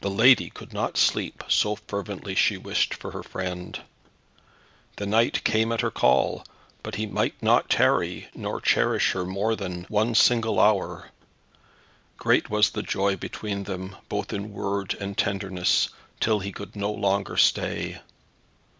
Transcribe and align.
The 0.00 0.10
lady 0.12 0.48
could 0.48 0.72
not 0.72 0.96
sleep, 0.96 1.42
so 1.48 1.74
fervently 1.74 2.36
she 2.36 2.56
wished 2.56 2.94
for 2.94 3.10
her 3.10 3.24
friend. 3.24 3.80
The 4.94 5.06
knight 5.06 5.42
came 5.42 5.72
at 5.72 5.80
her 5.80 5.90
call, 5.90 6.44
but 6.84 6.94
he 6.94 7.06
might 7.06 7.42
not 7.42 7.68
tarry, 7.68 8.28
nor 8.36 8.60
cherish 8.60 9.10
her 9.10 9.24
more 9.24 9.56
than 9.56 9.86
one 9.88 10.14
single 10.14 10.60
hour. 10.60 11.08
Great 12.16 12.48
was 12.48 12.70
the 12.70 12.82
joy 12.84 13.16
between 13.16 13.64
them, 13.64 13.96
both 14.08 14.32
in 14.32 14.52
word 14.52 14.94
and 15.00 15.18
tenderness, 15.18 15.88
till 16.20 16.38
he 16.38 16.52
could 16.52 16.76
no 16.76 16.92
longer 16.92 17.36
stay. 17.36 17.98